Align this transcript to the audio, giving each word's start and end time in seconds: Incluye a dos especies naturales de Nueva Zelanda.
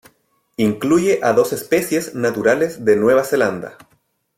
Incluye 0.57 1.19
a 1.21 1.31
dos 1.33 1.53
especies 1.53 2.15
naturales 2.15 2.83
de 2.85 2.95
Nueva 2.95 3.23
Zelanda. 3.23 3.77